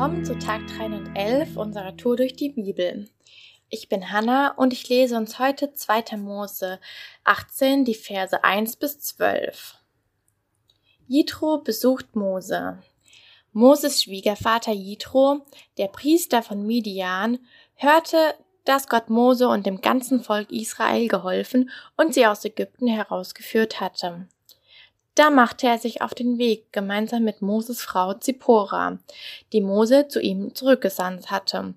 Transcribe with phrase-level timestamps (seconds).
[0.00, 3.10] Willkommen zu Tag 311 unserer Tour durch die Bibel.
[3.68, 6.16] Ich bin Hanna und ich lese uns heute 2.
[6.16, 6.80] Mose
[7.24, 9.74] 18, die Verse 1 bis 12.
[11.06, 12.82] Jitro besucht Mose.
[13.52, 15.44] Moses Schwiegervater Jitro,
[15.76, 17.38] der Priester von Midian,
[17.74, 23.80] hörte, dass Gott Mose und dem ganzen Volk Israel geholfen und sie aus Ägypten herausgeführt
[23.80, 24.26] hatte.
[25.14, 28.98] Da machte er sich auf den Weg gemeinsam mit Moses Frau Zippora,
[29.52, 31.74] die Mose zu ihm zurückgesandt hatte,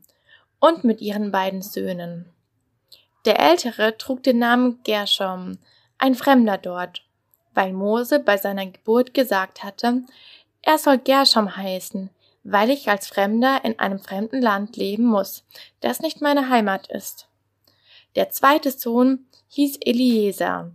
[0.59, 2.25] und mit ihren beiden Söhnen.
[3.25, 5.57] Der ältere trug den Namen Gershom,
[5.97, 7.03] ein Fremder dort,
[7.53, 10.03] weil Mose bei seiner Geburt gesagt hatte,
[10.61, 12.09] er soll Gershom heißen,
[12.43, 15.43] weil ich als Fremder in einem fremden Land leben muss,
[15.81, 17.27] das nicht meine Heimat ist.
[18.15, 20.71] Der zweite Sohn hieß Eliezer.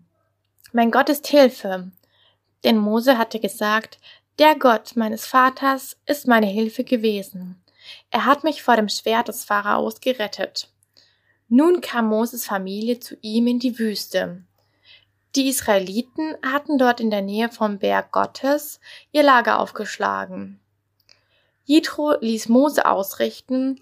[0.73, 1.91] Mein Gott ist Hilfe,
[2.65, 3.99] denn Mose hatte gesagt,
[4.39, 7.63] der Gott meines Vaters ist meine Hilfe gewesen.
[8.11, 10.69] Er hat mich vor dem Schwert des Pharaos gerettet.
[11.49, 14.45] Nun kam Moses Familie zu ihm in die Wüste.
[15.35, 18.81] Die Israeliten hatten dort in der Nähe vom Berg Gottes
[19.13, 20.61] ihr Lager aufgeschlagen.
[21.65, 23.79] Jitro ließ Mose ausrichten,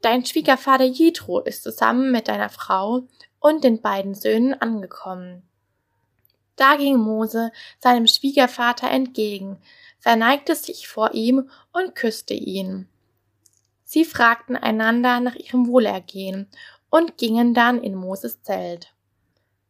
[0.00, 3.02] Dein Schwiegervater Jitro ist zusammen mit deiner Frau
[3.38, 5.48] und den beiden Söhnen angekommen.
[6.56, 9.58] Da ging Mose seinem Schwiegervater entgegen,
[9.98, 12.88] verneigte sich vor ihm und küsste ihn.
[13.84, 16.48] Sie fragten einander nach ihrem Wohlergehen
[16.90, 18.92] und gingen dann in Moses Zelt.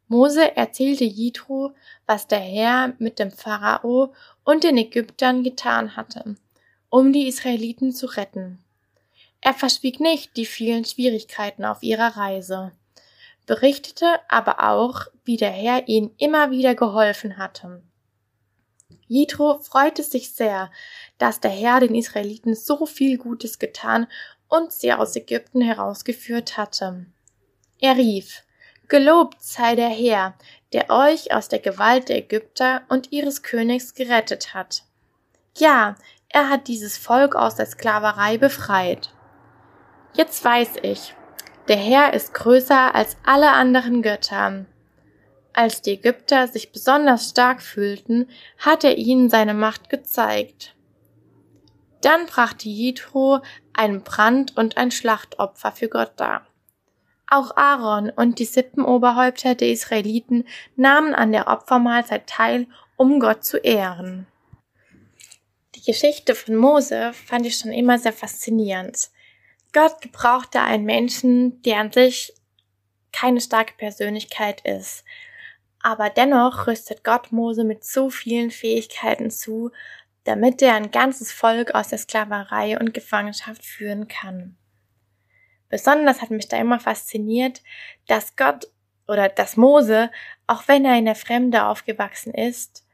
[0.08, 1.72] Mose erzählte Jitro,
[2.06, 4.12] was der Herr mit dem Pharao
[4.44, 6.36] und den Ägyptern getan hatte,
[6.90, 8.62] um die Israeliten zu retten.
[9.40, 12.72] Er verschwieg nicht die vielen Schwierigkeiten auf ihrer Reise
[13.46, 17.82] berichtete aber auch, wie der Herr ihnen immer wieder geholfen hatte.
[19.06, 20.70] Jethro freute sich sehr,
[21.18, 24.06] dass der Herr den Israeliten so viel Gutes getan
[24.48, 27.06] und sie aus Ägypten herausgeführt hatte.
[27.80, 28.44] Er rief,
[28.88, 30.34] Gelobt sei der Herr,
[30.74, 34.82] der euch aus der Gewalt der Ägypter und ihres Königs gerettet hat.
[35.56, 35.96] Ja,
[36.28, 39.14] er hat dieses Volk aus der Sklaverei befreit.
[40.14, 41.14] Jetzt weiß ich,
[41.72, 44.66] der Herr ist größer als alle anderen Götter.
[45.54, 48.28] Als die Ägypter sich besonders stark fühlten,
[48.58, 50.76] hat er ihnen seine Macht gezeigt.
[52.02, 53.40] Dann brachte Jitro
[53.72, 56.46] einen Brand- und ein Schlachtopfer für Gott dar.
[57.26, 60.44] Auch Aaron und die Sippenoberhäupter der Israeliten
[60.76, 62.66] nahmen an der Opfermahlzeit teil,
[62.96, 64.26] um Gott zu ehren.
[65.74, 69.08] Die Geschichte von Mose fand ich schon immer sehr faszinierend.
[69.72, 72.34] Gott gebrauchte einen Menschen, der an sich
[73.12, 75.04] keine starke Persönlichkeit ist.
[75.82, 79.70] Aber dennoch rüstet Gott Mose mit so vielen Fähigkeiten zu,
[80.24, 84.56] damit er ein ganzes Volk aus der Sklaverei und Gefangenschaft führen kann.
[85.68, 87.62] Besonders hat mich da immer fasziniert,
[88.06, 88.68] dass Gott
[89.08, 90.10] oder dass Mose,
[90.46, 92.84] auch wenn er in der Fremde aufgewachsen ist,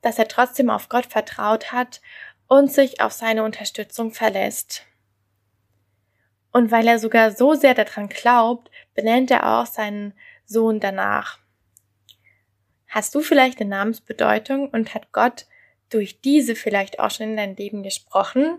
[0.00, 2.00] dass er trotzdem auf Gott vertraut hat
[2.46, 4.86] und sich auf seine Unterstützung verlässt.
[6.58, 10.12] Und weil er sogar so sehr daran glaubt, benennt er auch seinen
[10.44, 11.38] Sohn danach.
[12.88, 15.46] Hast du vielleicht eine Namensbedeutung und hat Gott
[15.88, 18.58] durch diese vielleicht auch schon in dein Leben gesprochen?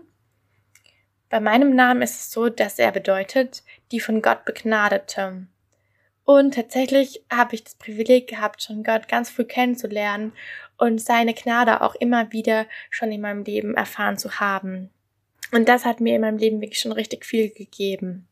[1.28, 5.46] Bei meinem Namen ist es so, dass er bedeutet, die von Gott begnadete.
[6.24, 10.32] Und tatsächlich habe ich das Privileg gehabt, schon Gott ganz früh kennenzulernen
[10.78, 14.88] und seine Gnade auch immer wieder schon in meinem Leben erfahren zu haben.
[15.52, 18.28] Und das hat mir in meinem Leben wirklich schon richtig viel gegeben.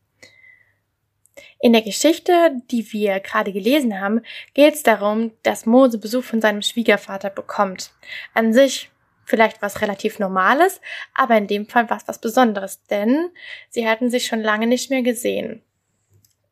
[1.61, 4.23] In der Geschichte, die wir gerade gelesen haben,
[4.55, 7.93] geht es darum, dass Mose Besuch von seinem Schwiegervater bekommt.
[8.35, 8.91] An sich
[9.25, 10.81] vielleicht was relativ Normales,
[11.15, 13.29] aber in dem Fall was was Besonderes, denn
[13.69, 15.63] sie hatten sich schon lange nicht mehr gesehen.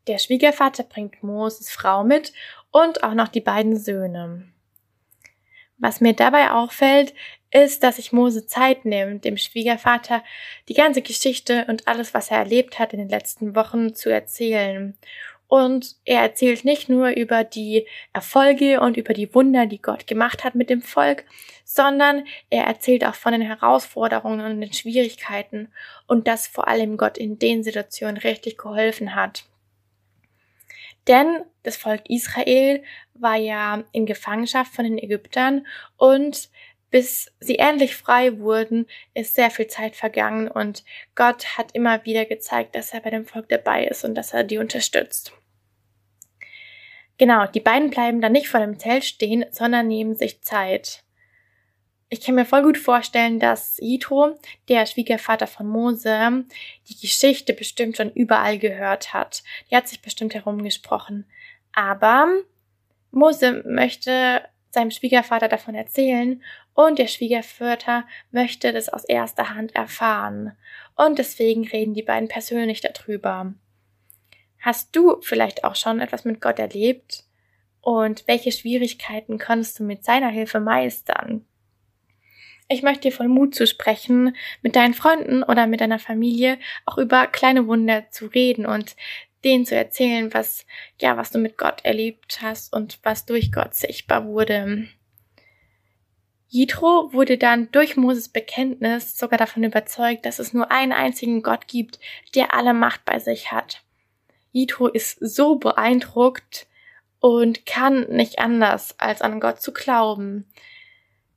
[0.06, 2.32] Der Schwiegervater bringt Moses Frau mit
[2.70, 4.46] und auch noch die beiden Söhne.
[5.78, 7.14] Was mir dabei auffällt,
[7.56, 10.22] ist, dass sich Mose Zeit nimmt, dem Schwiegervater
[10.68, 14.96] die ganze Geschichte und alles, was er erlebt hat in den letzten Wochen zu erzählen.
[15.48, 20.42] Und er erzählt nicht nur über die Erfolge und über die Wunder, die Gott gemacht
[20.42, 21.24] hat mit dem Volk,
[21.64, 25.68] sondern er erzählt auch von den Herausforderungen und den Schwierigkeiten
[26.06, 29.44] und dass vor allem Gott in den Situationen richtig geholfen hat.
[31.06, 32.82] Denn das Volk Israel
[33.14, 35.66] war ja in Gefangenschaft von den Ägyptern
[35.96, 36.50] und
[36.90, 40.84] bis sie endlich frei wurden, ist sehr viel Zeit vergangen und
[41.14, 44.44] Gott hat immer wieder gezeigt, dass er bei dem Volk dabei ist und dass er
[44.44, 45.32] die unterstützt.
[47.18, 51.02] Genau, die beiden bleiben dann nicht vor dem Zelt stehen, sondern nehmen sich Zeit.
[52.08, 54.38] ich kann mir voll gut vorstellen, dass Jitro,
[54.68, 56.44] der Schwiegervater von Mose,
[56.88, 59.42] die Geschichte bestimmt schon überall gehört hat.
[59.70, 61.26] Die hat sich bestimmt herumgesprochen.
[61.72, 62.28] Aber
[63.10, 66.42] Mose möchte seinem Schwiegervater davon erzählen
[66.76, 70.52] und der Schwiegervater möchte das aus erster Hand erfahren.
[70.94, 73.54] Und deswegen reden die beiden persönlich darüber.
[74.60, 77.24] Hast du vielleicht auch schon etwas mit Gott erlebt?
[77.80, 81.46] Und welche Schwierigkeiten konntest du mit seiner Hilfe meistern?
[82.68, 86.98] Ich möchte dir voll Mut zu sprechen, mit deinen Freunden oder mit deiner Familie auch
[86.98, 88.96] über kleine Wunder zu reden und
[89.44, 90.66] denen zu erzählen, was,
[91.00, 94.88] ja, was du mit Gott erlebt hast und was durch Gott sichtbar wurde.
[96.48, 101.66] Jitro wurde dann durch Moses Bekenntnis sogar davon überzeugt, dass es nur einen einzigen Gott
[101.66, 101.98] gibt,
[102.34, 103.82] der alle Macht bei sich hat.
[104.52, 106.66] Jitro ist so beeindruckt
[107.18, 110.46] und kann nicht anders, als an Gott zu glauben.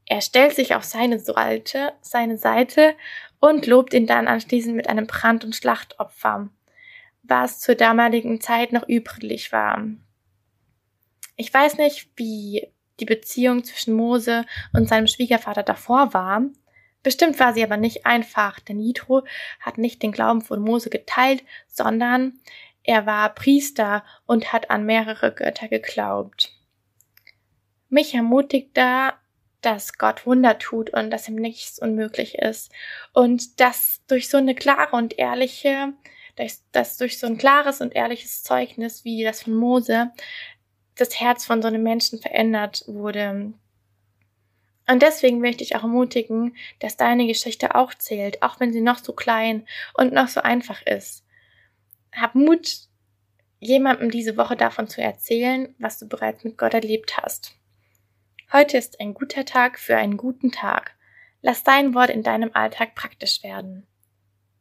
[0.06, 2.96] Er stellt sich auf seine Seite, seine Seite
[3.40, 6.50] und lobt ihn dann anschließend mit einem Brand- und Schlachtopfer,
[7.24, 9.86] was zur damaligen Zeit noch üblich war.
[11.36, 12.68] Ich weiß nicht, wie
[13.00, 16.44] die Beziehung zwischen Mose und seinem Schwiegervater davor war.
[17.04, 19.24] Bestimmt war sie aber nicht einfach, denn Jitro
[19.60, 22.40] hat nicht den Glauben von Mose geteilt, sondern
[22.84, 26.54] er war Priester und hat an mehrere Götter geglaubt.
[27.90, 29.14] Mich ermutigt da
[29.62, 32.72] dass Gott Wunder tut und dass ihm nichts unmöglich ist.
[33.14, 35.94] Und dass durch so eine klare und ehrliche,
[36.72, 40.12] dass durch so ein klares und ehrliches Zeugnis wie das von Mose
[41.00, 43.54] das Herz von so einem Menschen verändert wurde.
[44.88, 48.98] Und deswegen möchte ich auch ermutigen, dass deine Geschichte auch zählt, auch wenn sie noch
[48.98, 51.24] so klein und noch so einfach ist.
[52.12, 52.88] Hab Mut,
[53.60, 57.56] jemandem diese Woche davon zu erzählen, was du bereits mit Gott erlebt hast.
[58.52, 60.96] Heute ist ein guter Tag für einen guten Tag.
[61.42, 63.86] Lass dein Wort in deinem Alltag praktisch werden.